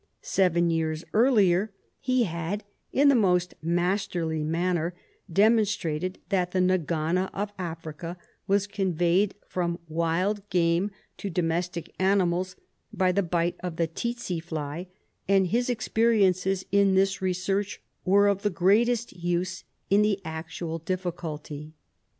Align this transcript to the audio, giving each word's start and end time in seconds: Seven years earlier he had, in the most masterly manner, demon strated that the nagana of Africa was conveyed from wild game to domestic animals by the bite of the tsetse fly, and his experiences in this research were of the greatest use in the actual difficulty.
Seven 0.23 0.71
years 0.71 1.03
earlier 1.13 1.69
he 1.99 2.23
had, 2.23 2.63
in 2.91 3.07
the 3.07 3.13
most 3.13 3.53
masterly 3.61 4.43
manner, 4.43 4.95
demon 5.31 5.63
strated 5.63 6.15
that 6.29 6.53
the 6.53 6.59
nagana 6.59 7.29
of 7.35 7.53
Africa 7.59 8.17
was 8.47 8.65
conveyed 8.65 9.35
from 9.45 9.77
wild 9.87 10.41
game 10.49 10.89
to 11.17 11.29
domestic 11.29 11.93
animals 11.99 12.55
by 12.91 13.11
the 13.11 13.21
bite 13.21 13.57
of 13.59 13.75
the 13.75 13.85
tsetse 13.87 14.39
fly, 14.41 14.87
and 15.27 15.49
his 15.49 15.69
experiences 15.69 16.65
in 16.71 16.95
this 16.95 17.21
research 17.21 17.79
were 18.03 18.27
of 18.27 18.41
the 18.41 18.49
greatest 18.49 19.13
use 19.15 19.65
in 19.91 20.01
the 20.01 20.19
actual 20.25 20.79
difficulty. 20.79 21.73